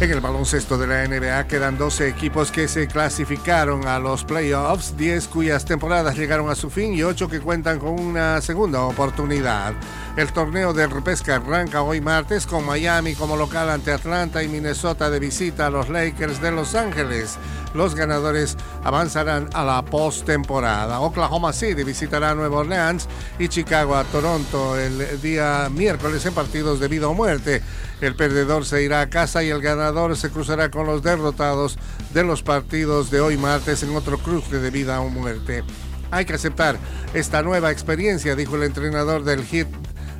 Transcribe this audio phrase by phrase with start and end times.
[0.00, 4.96] En el baloncesto de la NBA quedan 12 equipos que se clasificaron a los playoffs,
[4.96, 9.74] 10 cuyas temporadas llegaron a su fin y 8 que cuentan con una segunda oportunidad.
[10.16, 15.10] El torneo de repesca arranca hoy martes con Miami como local ante Atlanta y Minnesota
[15.10, 17.36] de visita a los Lakers de Los Ángeles.
[17.74, 21.00] Los ganadores avanzarán a la postemporada.
[21.00, 23.08] Oklahoma City visitará a Nueva Orleans
[23.38, 27.62] y Chicago a Toronto el día miércoles en partidos de vida o muerte.
[28.00, 31.78] El perdedor se irá a casa y el ganador se cruzará con los derrotados
[32.12, 35.64] de los partidos de hoy martes en otro cruce de vida o muerte.
[36.10, 36.78] Hay que aceptar
[37.14, 39.66] esta nueva experiencia, dijo el entrenador del Hit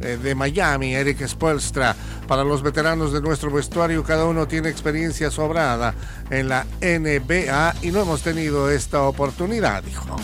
[0.00, 1.94] eh, de Miami, Eric Spoelstra.
[2.26, 5.94] Para los veteranos de nuestro vestuario, cada uno tiene experiencia sobrada
[6.30, 10.16] en la NBA y no hemos tenido esta oportunidad, dijo.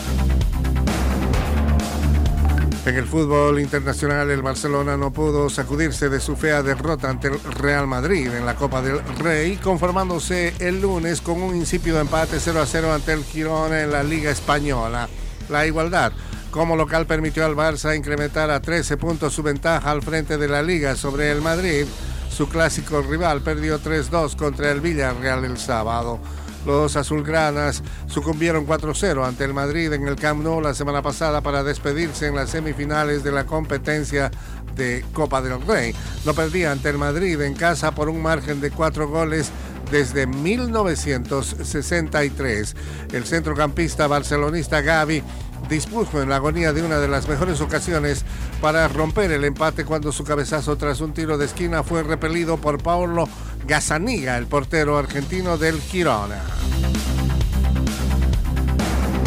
[2.87, 7.37] En el fútbol internacional, el Barcelona no pudo sacudirse de su fea derrota ante el
[7.43, 12.61] Real Madrid en la Copa del Rey, conformándose el lunes con un insípido empate 0
[12.61, 15.09] a 0 ante el Girona en la Liga Española.
[15.49, 16.13] La igualdad
[16.49, 20.63] como local permitió al Barça incrementar a 13 puntos su ventaja al frente de la
[20.63, 21.85] liga sobre el Madrid.
[22.29, 26.21] Su clásico rival perdió 3-2 contra el Villarreal el sábado.
[26.65, 31.63] Los azulgranas sucumbieron 4-0 ante el Madrid en el Camp Nou la semana pasada para
[31.63, 34.31] despedirse en las semifinales de la competencia
[34.75, 35.95] de Copa del Rey.
[36.25, 39.51] No perdía ante el Madrid en casa por un margen de cuatro goles
[39.91, 42.75] desde 1963.
[43.13, 45.23] El centrocampista barcelonista Gavi
[45.69, 48.23] dispuso en la agonía de una de las mejores ocasiones
[48.61, 52.81] para romper el empate cuando su cabezazo tras un tiro de esquina fue repelido por
[52.81, 53.27] Paulo
[53.67, 56.41] Gazzaniga, el portero argentino del Girona.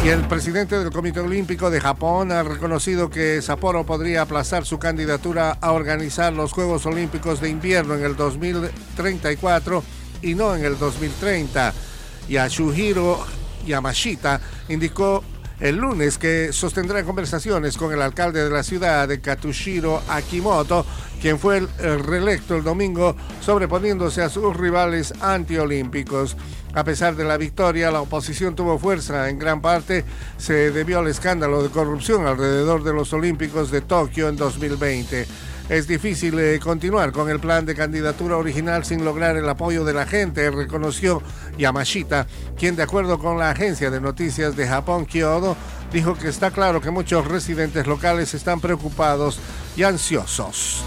[0.03, 4.79] Y el presidente del Comité Olímpico de Japón ha reconocido que Sapporo podría aplazar su
[4.79, 9.83] candidatura a organizar los Juegos Olímpicos de Invierno en el 2034
[10.23, 11.71] y no en el 2030.
[12.27, 13.23] Yashuhiro
[13.67, 15.23] Yamashita indicó
[15.61, 20.85] el lunes que sostendrá conversaciones con el alcalde de la ciudad Katushiro Akimoto,
[21.21, 26.35] quien fue el reelecto el domingo sobreponiéndose a sus rivales antiolímpicos.
[26.73, 29.29] A pesar de la victoria, la oposición tuvo fuerza.
[29.29, 30.03] En gran parte
[30.37, 35.27] se debió al escándalo de corrupción alrededor de los Olímpicos de Tokio en 2020.
[35.71, 39.93] Es difícil eh, continuar con el plan de candidatura original sin lograr el apoyo de
[39.93, 41.23] la gente, reconoció
[41.57, 42.27] Yamashita,
[42.57, 45.55] quien de acuerdo con la agencia de noticias de Japón, Kyodo,
[45.89, 49.39] dijo que está claro que muchos residentes locales están preocupados
[49.77, 50.83] y ansiosos.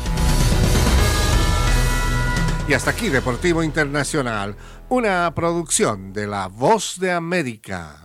[2.68, 4.54] Y hasta aquí Deportivo Internacional,
[4.90, 8.03] una producción de La Voz de América.